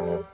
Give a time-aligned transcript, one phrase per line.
[0.00, 0.24] Black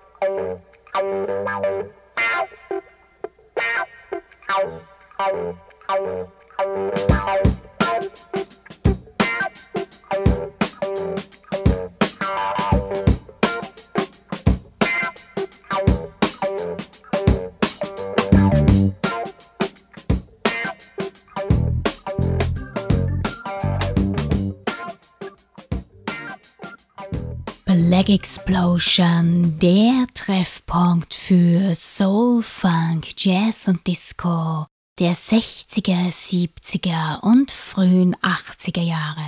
[28.61, 34.67] Explosion, der Treffpunkt für Soul, Funk, Jazz und Disco
[34.99, 39.25] der 60er, 70er und frühen 80er Jahre.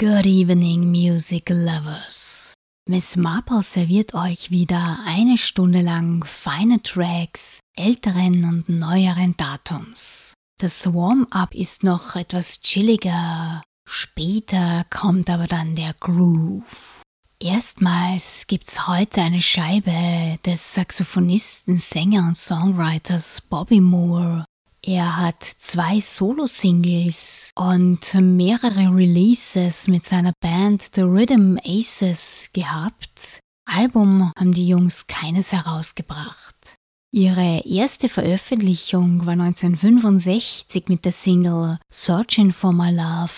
[0.00, 2.54] Good evening, Music Lovers.
[2.88, 10.32] Miss Marple serviert euch wieder eine Stunde lang feine Tracks älteren und neueren Datums.
[10.58, 17.03] Das Warm-up ist noch etwas chilliger, später kommt aber dann der Groove.
[17.40, 24.44] Erstmals gibt's heute eine Scheibe des Saxophonisten, Sänger und Songwriters Bobby Moore.
[24.82, 33.40] Er hat zwei Solo-Singles und mehrere Releases mit seiner Band The Rhythm Aces gehabt.
[33.66, 36.74] Album haben die Jungs keines herausgebracht.
[37.12, 43.30] Ihre erste Veröffentlichung war 1965 mit der Single Searching for My Love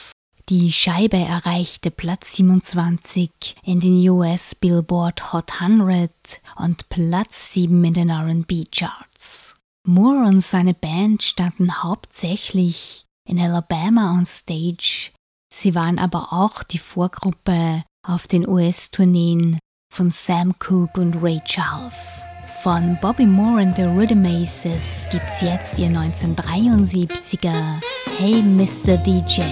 [0.49, 6.13] die Scheibe erreichte Platz 27 in den US Billboard Hot 100
[6.57, 9.57] und Platz 7 in den RB Charts.
[9.85, 15.11] Moore und seine Band standen hauptsächlich in Alabama on Stage.
[15.53, 19.59] Sie waren aber auch die Vorgruppe auf den US-Tourneen
[19.93, 22.23] von Sam Cooke und Ray Charles.
[22.63, 27.81] Von Bobby Moore and the Rhythm Aces gibt's jetzt ihr 1973er
[28.19, 28.97] Hey Mr.
[28.99, 29.43] DJ.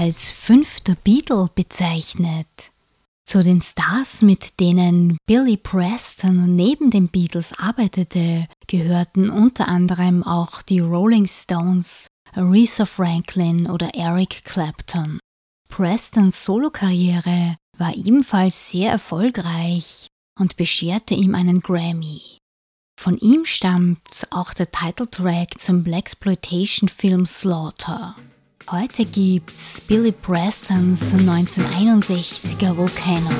[0.00, 2.72] Als fünfter Beatle bezeichnet.
[3.26, 10.62] Zu den Stars, mit denen Billy Preston neben den Beatles arbeitete, gehörten unter anderem auch
[10.62, 15.18] die Rolling Stones, Aretha Franklin oder Eric Clapton.
[15.68, 20.06] Prestons Solokarriere war ebenfalls sehr erfolgreich
[20.38, 22.38] und bescherte ihm einen Grammy.
[22.98, 28.16] Von ihm stammt auch der Titeltrack zum Blaxploitation-Film Slaughter.
[28.68, 33.30] Heute gibt's Billy Prestons 1961er Volcano.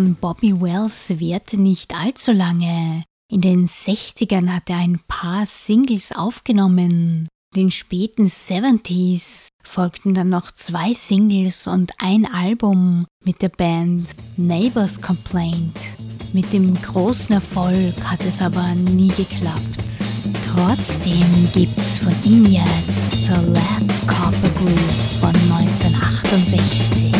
[0.00, 3.04] Von Bobby Wells währte nicht allzu lange.
[3.30, 7.28] In den 60ern hat er ein paar Singles aufgenommen.
[7.54, 14.06] In den späten 70s folgten dann noch zwei Singles und ein Album mit der Band
[14.38, 15.76] Neighbors Complaint.
[16.32, 19.84] Mit dem großen Erfolg hat es aber nie geklappt.
[20.54, 27.19] Trotzdem gibt's von ihm jetzt The Last Copper Groove von 1968.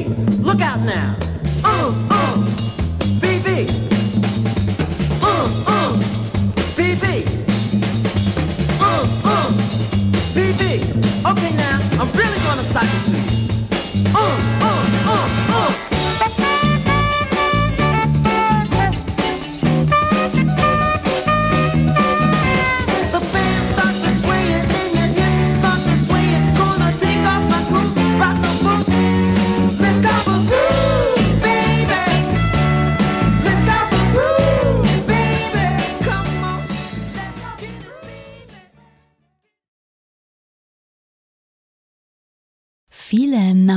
[0.00, 1.21] Look out now.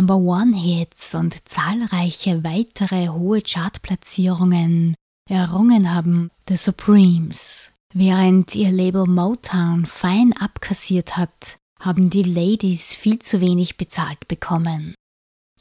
[0.05, 4.93] Number One Hits und zahlreiche weitere hohe Chartplatzierungen
[5.27, 7.71] errungen haben The Supremes.
[7.91, 14.93] Während ihr Label Motown fein abkassiert hat, haben die Ladies viel zu wenig bezahlt bekommen.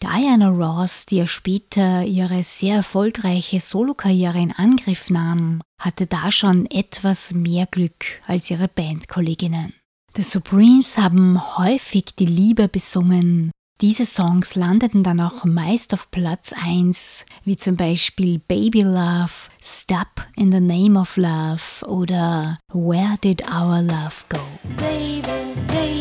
[0.02, 6.66] Diana Ross, die ja später ihre sehr erfolgreiche Solokarriere in Angriff nahm, hatte da schon
[6.66, 9.72] etwas mehr Glück als ihre Bandkolleginnen.
[10.14, 13.50] The Supremes haben häufig die Liebe besungen.
[13.80, 20.24] Diese Songs landeten dann auch meist auf Platz 1, wie zum Beispiel Baby Love, Stop
[20.36, 24.38] in the Name of Love oder Where Did Our Love Go?
[24.78, 25.22] Baby,
[25.66, 25.93] baby,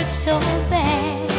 [0.00, 0.40] hurt so
[0.70, 1.29] bad.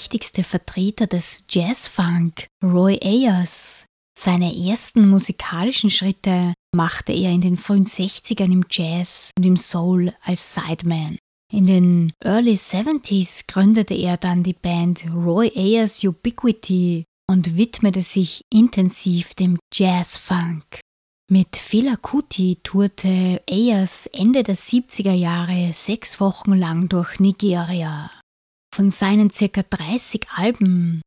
[0.00, 3.84] Wichtigste Vertreter des Jazzfunk, Roy Ayers.
[4.18, 10.14] Seine ersten musikalischen Schritte machte er in den frühen 60ern im Jazz und im Soul
[10.24, 11.18] als Sideman.
[11.52, 18.42] In den Early 70s gründete er dann die Band Roy Ayers Ubiquity und widmete sich
[18.50, 20.80] intensiv dem Jazzfunk.
[21.30, 28.10] Mit Fela Kuti tourte Ayers Ende der 70er Jahre sechs Wochen lang durch Nigeria.
[28.80, 31.02] Von seinen circa 30 Alben,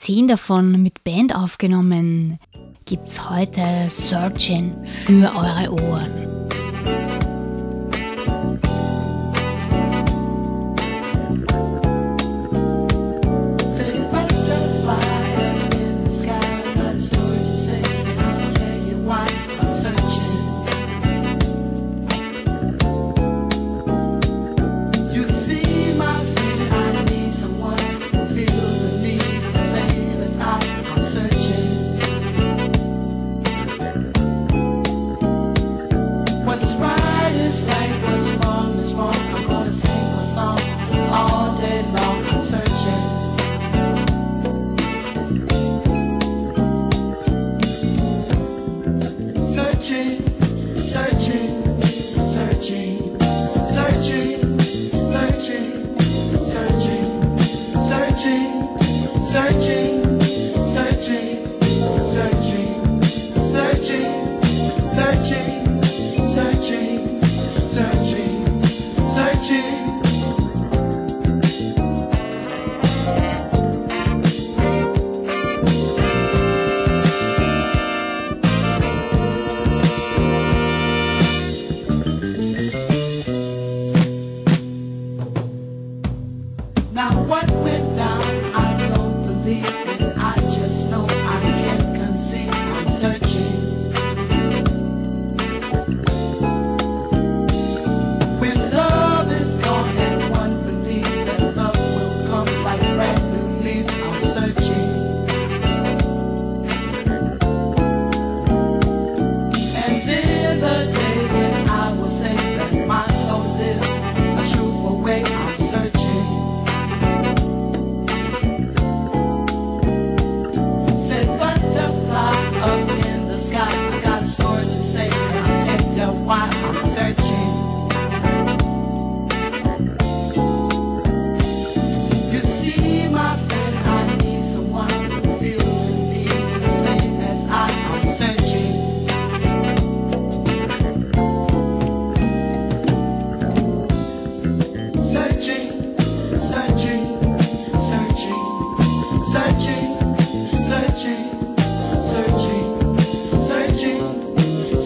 [0.00, 2.38] 10 davon mit Band aufgenommen,
[2.86, 6.27] gibt's heute Searching für eure Ohren.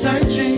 [0.02, 0.51] searching.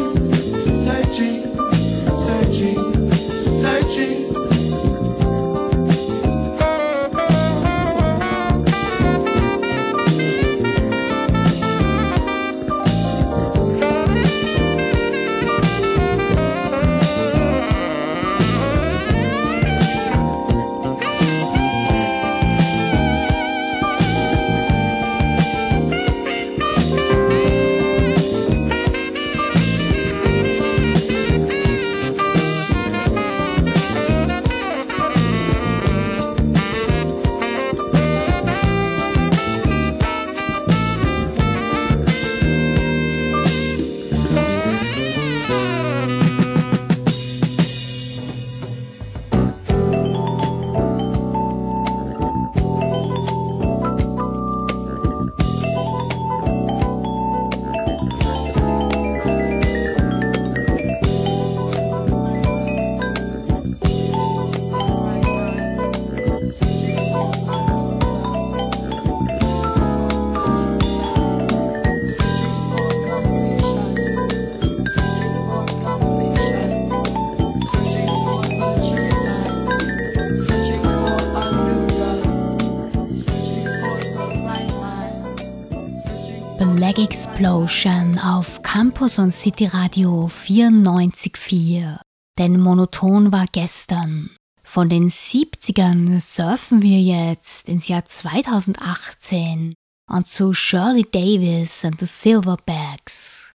[87.65, 91.99] Explosion auf Campus und City Radio 94.4.
[92.39, 94.29] Denn monoton war gestern.
[94.63, 99.73] Von den 70ern surfen wir jetzt ins Jahr 2018
[100.11, 103.51] und zu Shirley Davis and the Silverbacks.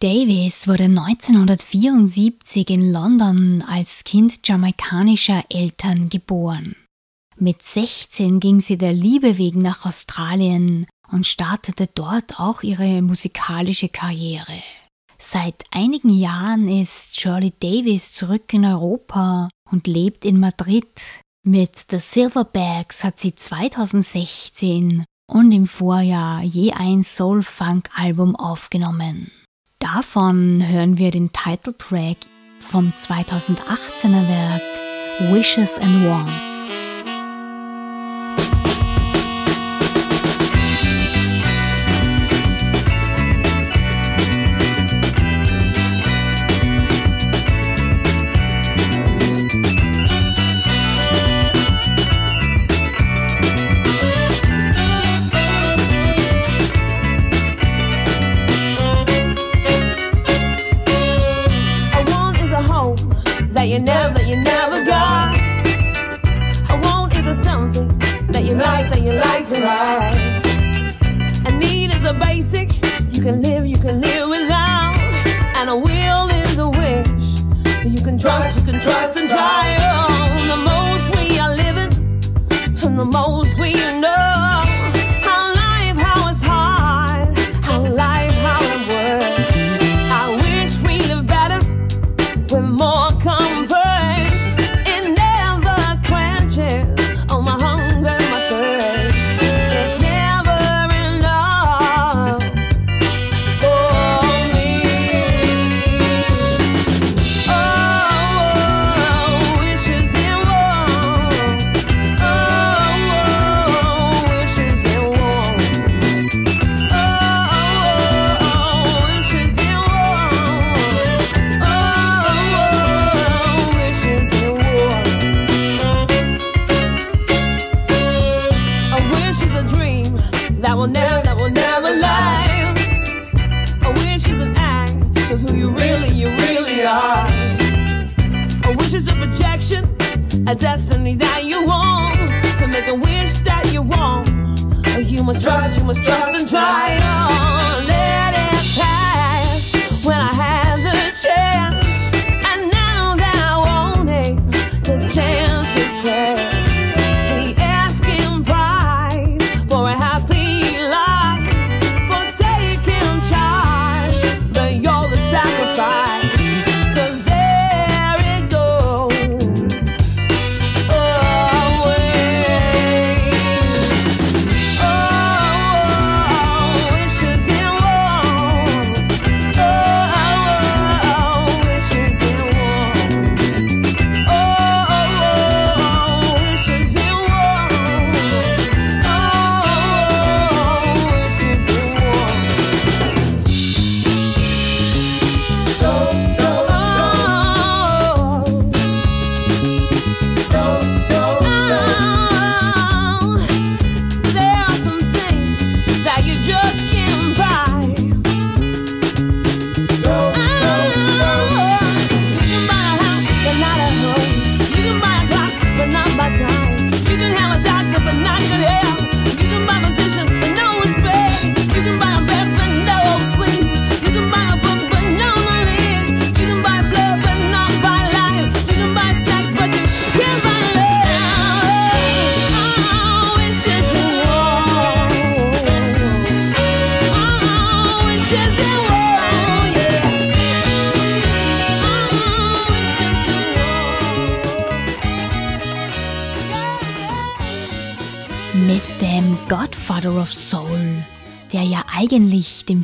[0.00, 6.76] Davis wurde 1974 in London als Kind jamaikanischer Eltern geboren.
[7.38, 13.88] Mit 16 ging sie der Liebe wegen nach Australien und startete dort auch ihre musikalische
[13.88, 14.62] Karriere.
[15.18, 20.86] Seit einigen Jahren ist Shirley Davis zurück in Europa und lebt in Madrid.
[21.44, 29.30] Mit The Silverbacks hat sie 2016 und im Vorjahr je ein Soul-Funk-Album aufgenommen.
[29.78, 32.18] Davon hören wir den Titeltrack
[32.60, 34.62] vom 2018er Werk
[35.32, 36.67] Wishes and Wants.
[72.38, 72.72] Basic,
[73.12, 74.94] you can live, you can live without.
[75.56, 80.46] And a will is a wish, you can trust, you can trust and try on.
[80.46, 81.92] The most we are living,
[82.84, 84.47] and the most we know.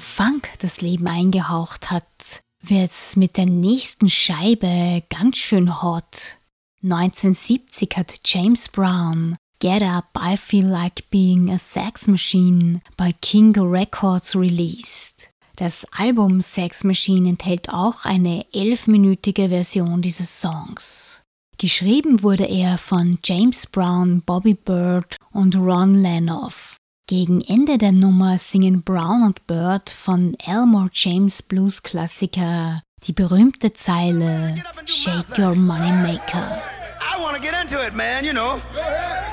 [0.05, 6.39] Funk das Leben eingehaucht hat, wird's mit der nächsten Scheibe ganz schön hot.
[6.83, 13.59] 1970 hat James Brown Get Up, I Feel Like Being a Sex Machine bei King
[13.59, 15.31] Records released.
[15.57, 21.23] Das Album Sex Machine enthält auch eine elfminütige Version dieses Songs.
[21.57, 26.77] Geschrieben wurde er von James Brown, Bobby Bird und Ron Lanoff.
[27.07, 33.75] Gegen Ende der Nummer singen Brown und Bird von Elmore James Blues Klassiker die berühmte
[33.75, 34.55] Zeile
[34.87, 36.63] Shake Your Money Maker.
[37.03, 38.59] I want to get into it, man, you know.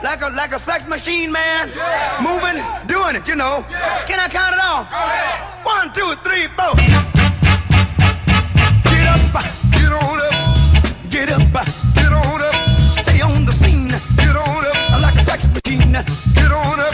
[0.03, 1.69] Like a like a sex machine, man.
[2.21, 3.63] Moving, doing it, you know.
[4.05, 4.87] Can I count it off?
[5.63, 6.75] One, two, three, four.
[8.83, 11.41] Get up, get on up, get up.
[11.95, 12.55] Get on up,
[13.05, 13.87] stay on the scene.
[14.17, 15.93] Get on up, like a sex machine.
[16.33, 16.93] Get on up,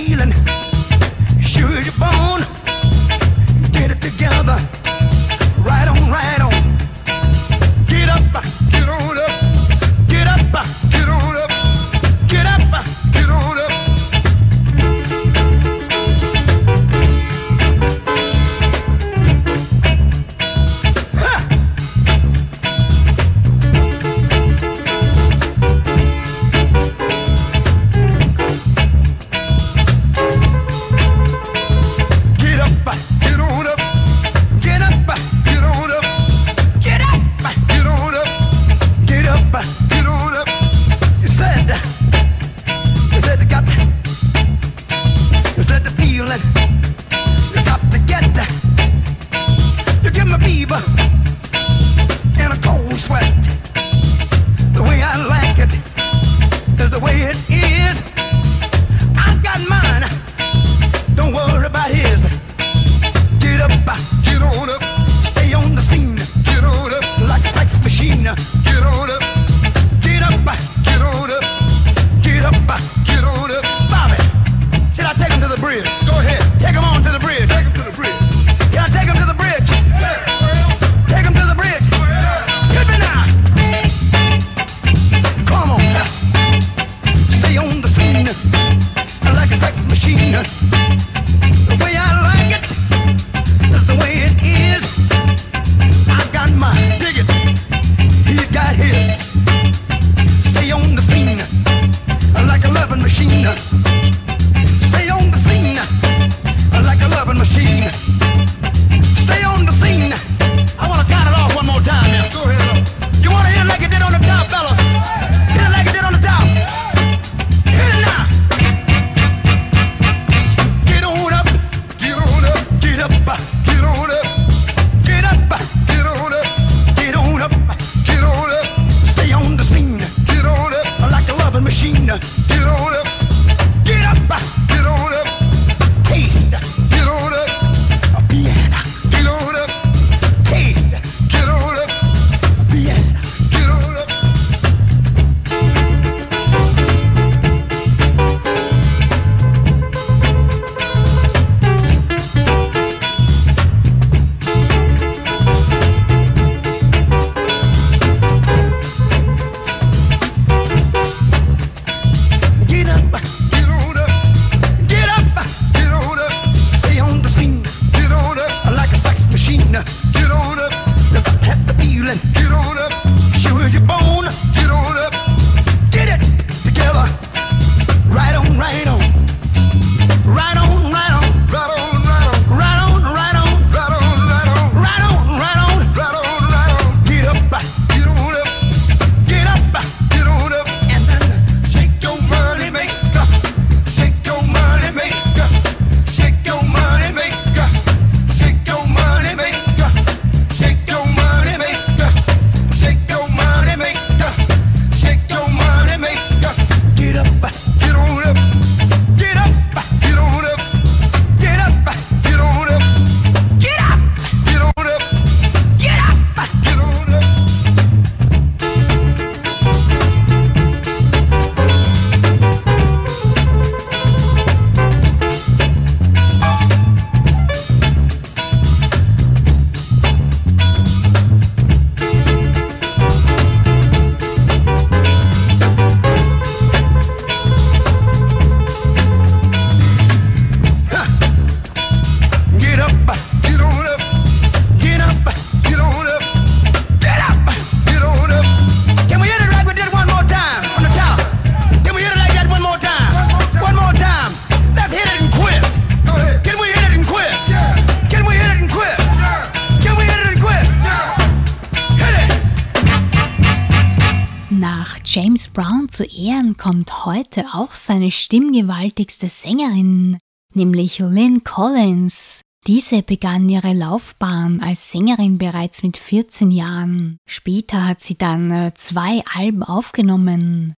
[267.31, 270.17] heute auch seine stimmgewaltigste Sängerin,
[270.53, 272.41] nämlich Lynn Collins.
[272.67, 277.17] Diese begann ihre Laufbahn als Sängerin bereits mit 14 Jahren.
[277.25, 280.73] Später hat sie dann äh, zwei Alben aufgenommen.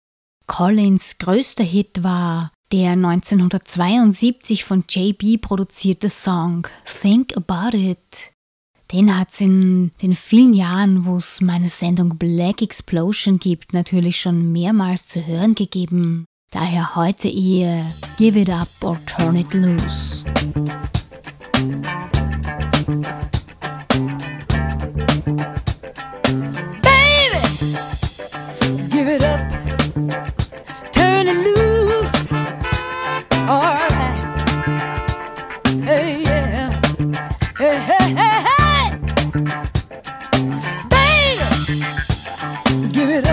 [0.47, 6.69] Collins größter Hit war der 1972 von JB produzierte Song
[7.01, 8.33] Think About It.
[8.93, 14.21] Den hat es in den vielen Jahren, wo es meine Sendung Black Explosion gibt, natürlich
[14.21, 16.27] schon mehrmals zu hören gegeben.
[16.53, 17.83] Daher heute ihr
[18.19, 20.23] Give It Up or Turn It Loose.
[26.83, 27.41] Baby,
[28.91, 29.41] give it up,
[30.93, 32.29] turn it loose.
[33.49, 34.21] All right.
[35.83, 36.71] Hey, yeah.
[37.57, 38.91] Hey, hey, hey, hey.
[40.93, 41.49] Baby,
[42.93, 43.32] give it up.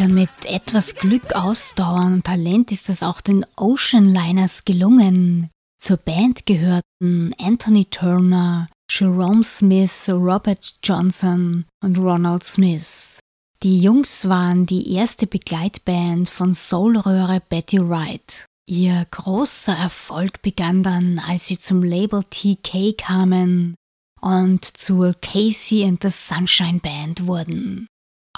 [0.00, 5.48] Und mit etwas Glück, Ausdauer und Talent ist es auch den Ocean Liners gelungen.
[5.78, 13.20] Zur Band gehörten Anthony Turner, Jerome Smith, Robert Johnson und Ronald Smith.
[13.62, 18.46] Die Jungs waren die erste Begleitband von Soulröhre Betty Wright.
[18.68, 23.74] Ihr großer Erfolg begann dann, als sie zum Label TK kamen
[24.20, 27.86] und zur Casey and the Sunshine Band wurden.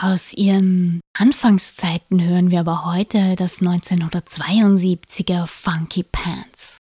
[0.00, 6.76] Aus ihren Anfangszeiten hören wir aber heute das 1972er Funky Pants.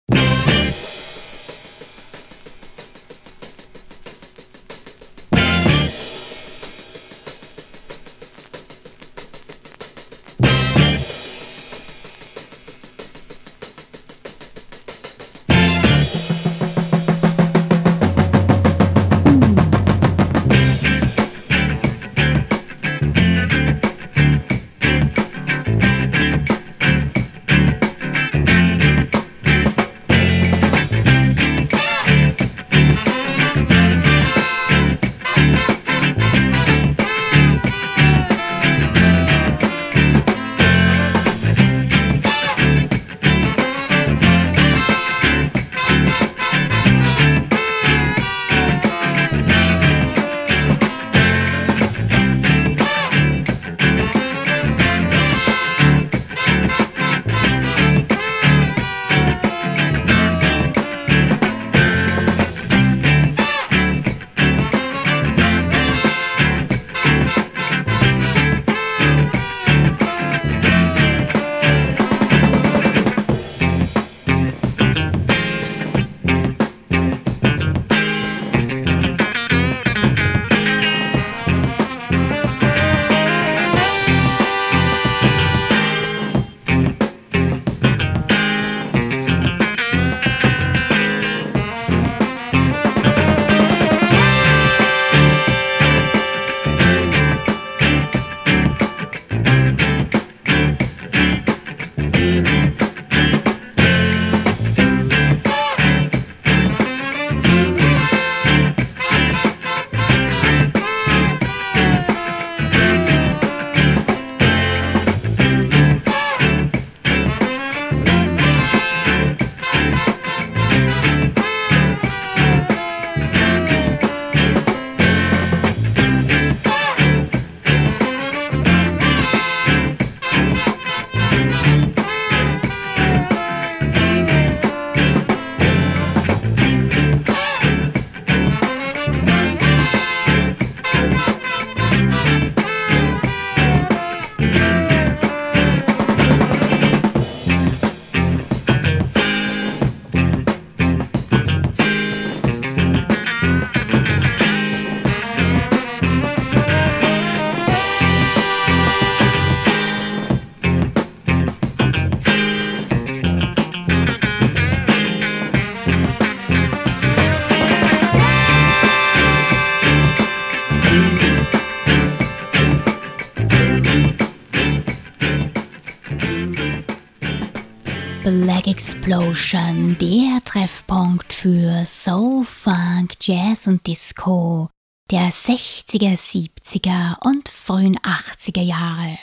[178.49, 184.69] Explosion, der Treffpunkt für Soul, Funk, Jazz und Disco
[185.11, 189.19] der 60er, 70er und frühen 80er Jahre.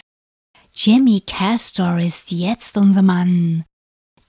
[0.73, 3.65] Jimmy Castor ist jetzt unser Mann.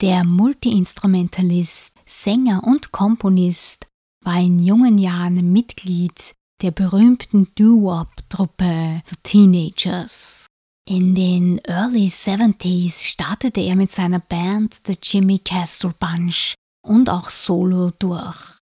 [0.00, 3.86] Der Multiinstrumentalist, Sänger und Komponist
[4.24, 10.41] war in jungen Jahren Mitglied der berühmten Doo-Wop-Truppe The Teenagers.
[10.84, 17.30] In den Early 70s startete er mit seiner Band The Jimmy Castle Bunch und auch
[17.30, 18.58] solo durch.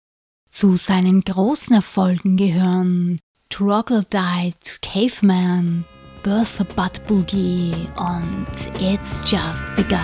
[0.49, 3.19] Zu seinen großen Erfolgen gehören
[3.51, 5.85] Troglodyte, Caveman,
[6.23, 8.47] Bertha Butt Boogie und
[8.81, 10.01] It's Just Begun.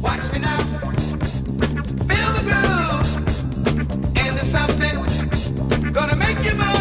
[0.00, 0.56] Watch me now.
[2.06, 3.16] Feel the groove.
[4.14, 6.79] And there's something gonna make you move.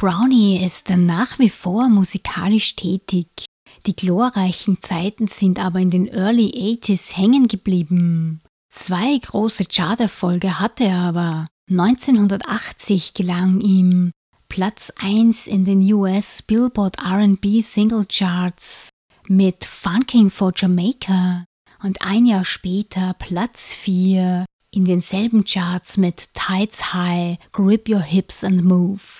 [0.00, 3.44] Brownie ist nach wie vor musikalisch tätig.
[3.84, 8.40] Die glorreichen Zeiten sind aber in den Early 80s hängen geblieben.
[8.70, 11.48] Zwei große Charterfolge hatte er aber.
[11.70, 14.12] 1980 gelang ihm
[14.48, 18.88] Platz 1 in den US Billboard RB Single Charts
[19.28, 21.44] mit Funking for Jamaica
[21.82, 28.42] und ein Jahr später Platz 4 in denselben Charts mit Tides High, Grip Your Hips
[28.42, 29.19] and Move.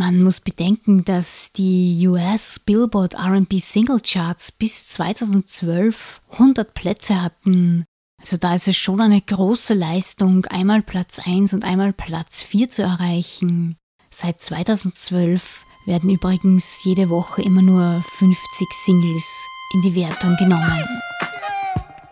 [0.00, 7.84] Man muss bedenken, dass die US Billboard RB Single Charts bis 2012 100 Plätze hatten.
[8.18, 12.70] Also da ist es schon eine große Leistung, einmal Platz 1 und einmal Platz 4
[12.70, 13.76] zu erreichen.
[14.08, 20.82] Seit 2012 werden übrigens jede Woche immer nur 50 Singles in die Wertung genommen.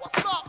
[0.04, 0.47] Achtung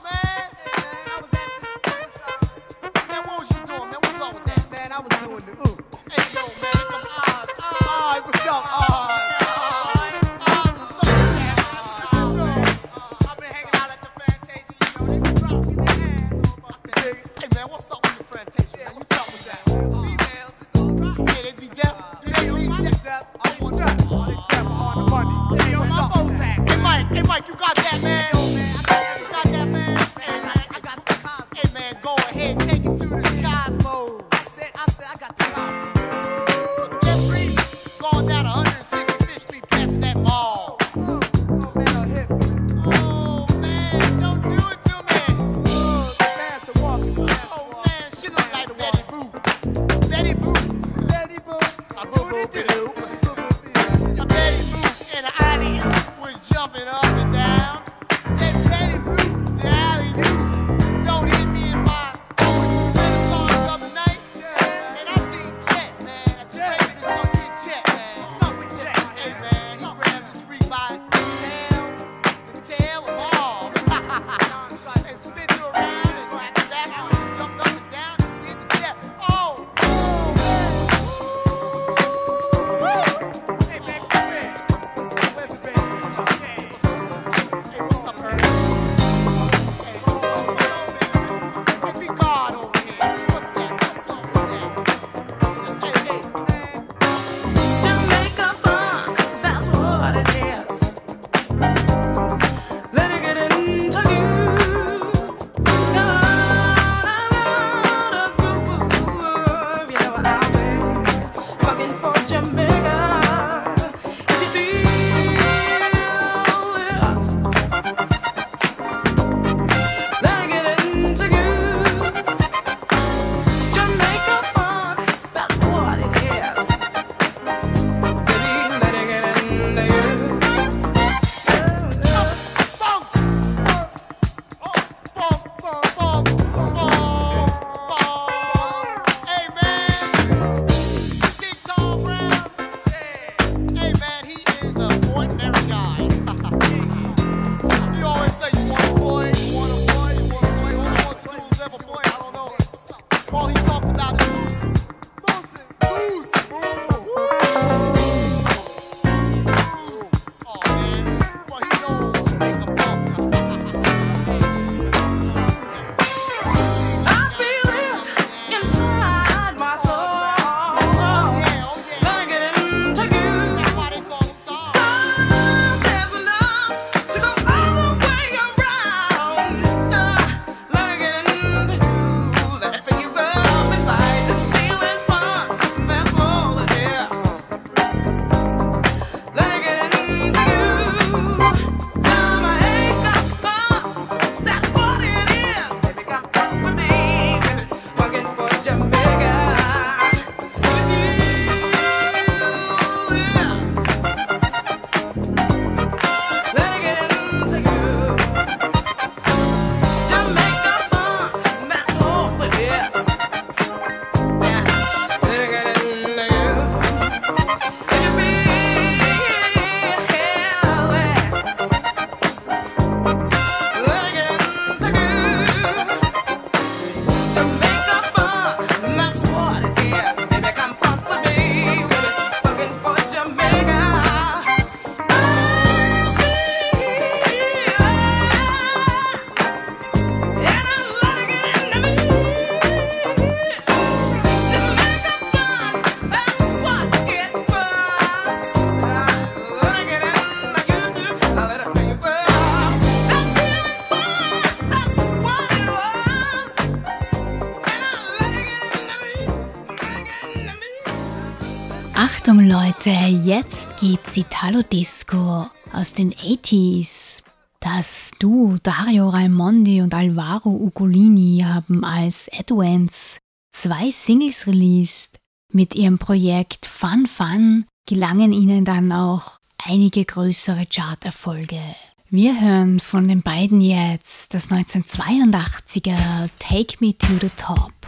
[262.86, 267.22] Leute, jetzt gibt's Italo Disco aus den 80s.
[267.60, 273.18] Das Duo Dario Raimondi und Alvaro Ugolini haben als Advents
[273.52, 275.20] zwei Singles released.
[275.52, 281.62] Mit ihrem Projekt Fun Fun gelangen ihnen dann auch einige größere Charterfolge.
[282.10, 287.79] Wir hören von den beiden jetzt das 1982er Take Me to the Top.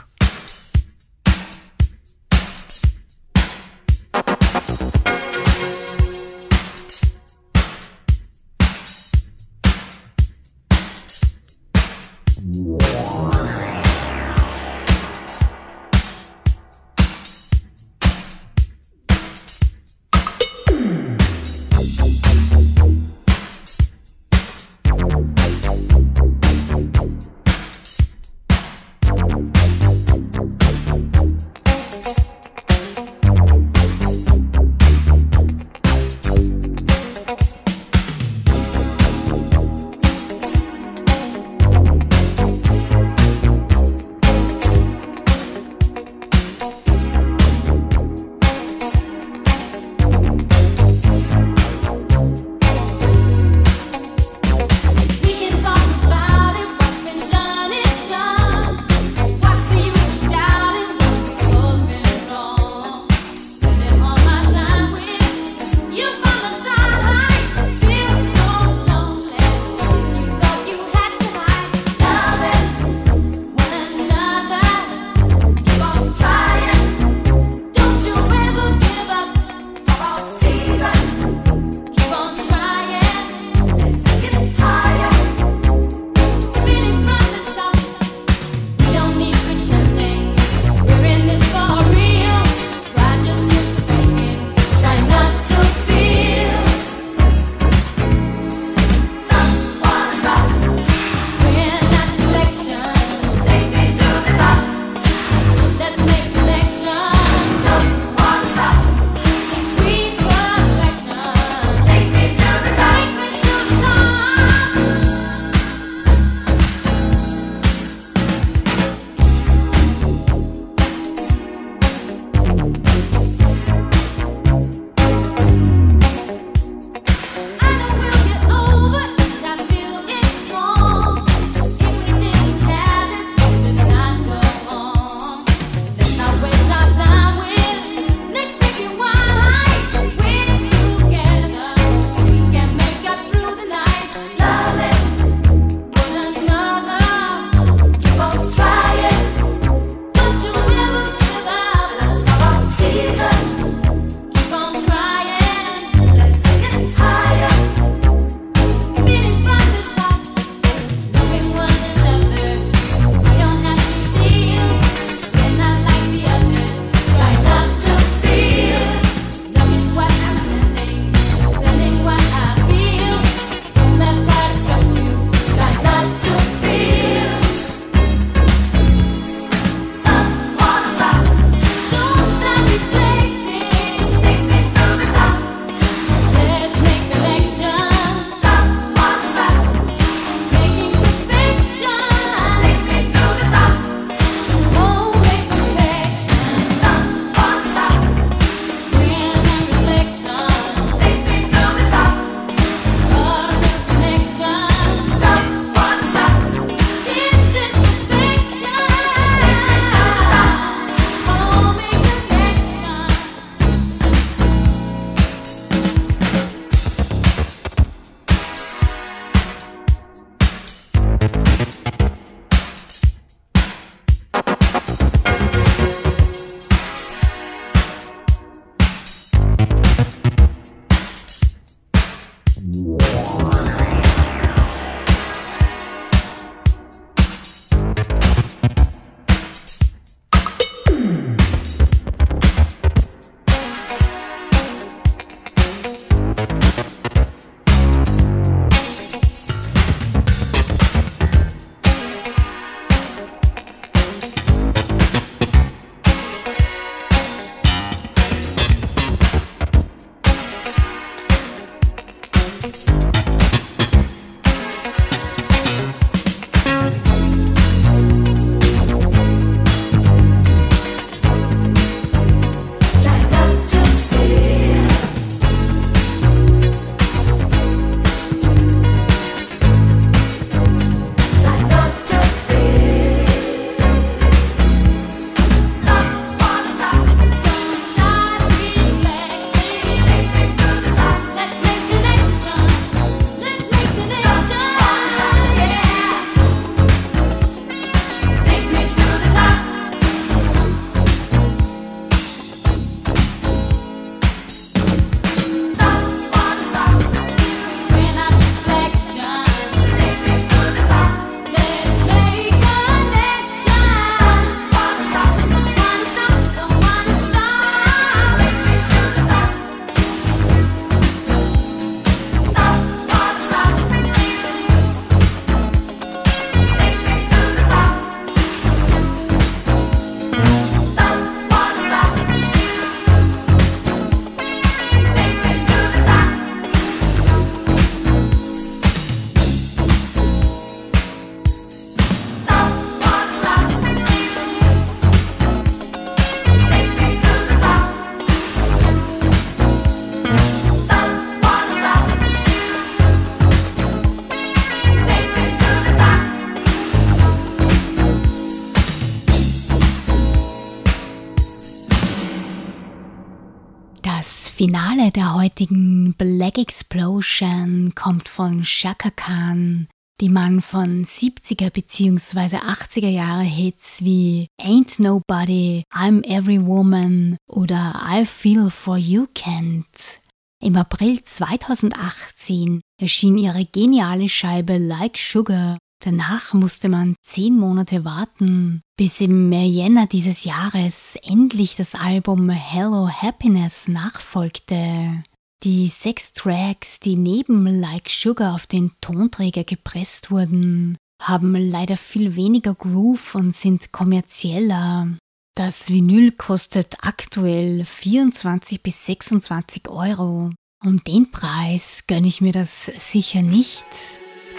[364.61, 369.87] Finale der heutigen Black Explosion kommt von Shaka Khan,
[370.21, 372.57] die man von 70er bzw.
[372.57, 380.21] 80er Jahre Hits wie Ain't Nobody, I'm Every Woman oder I Feel For You kennt.
[380.63, 385.79] Im April 2018 erschien ihre geniale Scheibe Like Sugar.
[386.03, 393.07] Danach musste man zehn Monate warten, bis im Jänner dieses Jahres endlich das Album Hello
[393.07, 395.23] Happiness nachfolgte.
[395.63, 402.35] Die sechs Tracks, die neben Like Sugar auf den Tonträger gepresst wurden, haben leider viel
[402.35, 405.07] weniger Groove und sind kommerzieller.
[405.55, 410.49] Das Vinyl kostet aktuell 24 bis 26 Euro.
[410.83, 413.85] Um den Preis gönne ich mir das sicher nicht.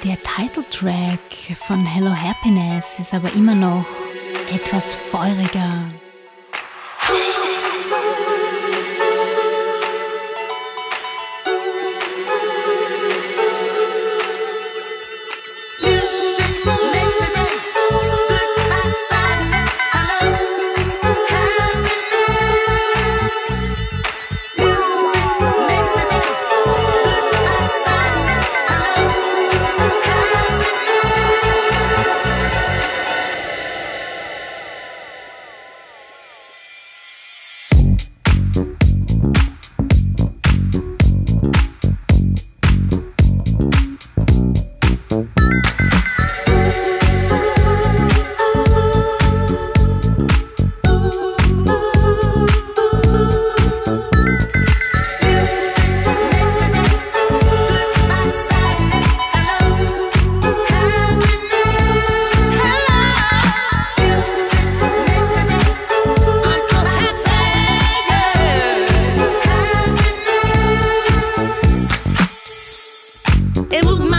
[0.04, 3.86] Der Titeltrack von Hello Happiness ist aber immer noch
[4.52, 5.84] etwas feuriger.
[73.74, 74.11] It was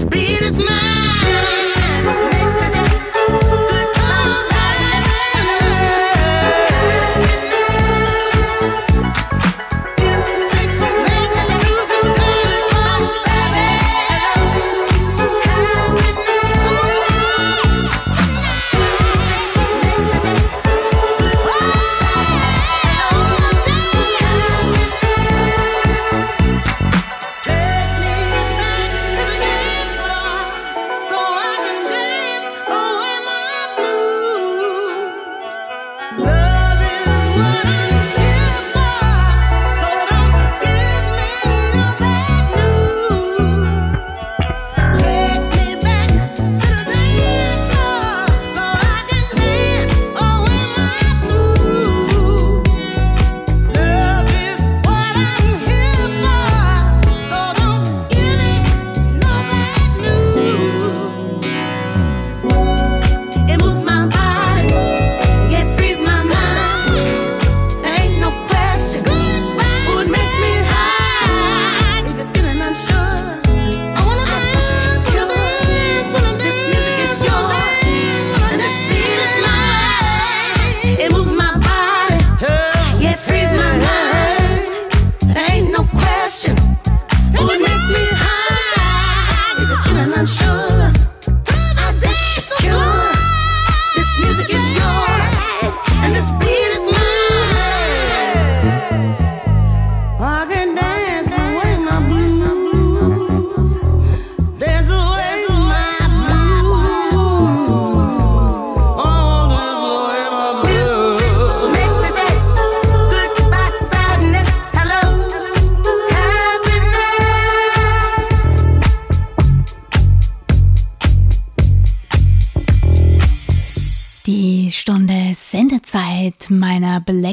[0.00, 0.69] speed is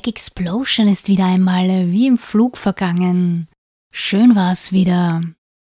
[0.07, 3.47] Explosion ist wieder einmal äh, wie im Flug vergangen.
[3.91, 5.21] Schön war's wieder.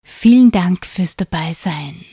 [0.03, 2.05] Vielen Dank fürs Dabeisein.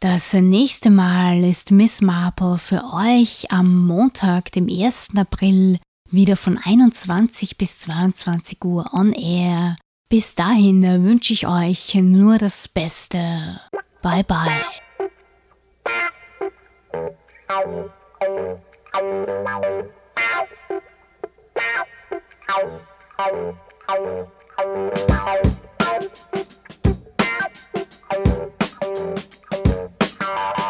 [0.00, 5.10] Das nächste Mal ist Miss Marple für euch am Montag, dem 1.
[5.16, 5.78] April,
[6.10, 9.76] wieder von 21 bis 22 Uhr on air.
[10.08, 13.60] Bis dahin äh, wünsche ich euch nur das Beste.
[14.02, 14.62] Bye bye.
[21.54, 21.86] Thank
[30.58, 30.61] you.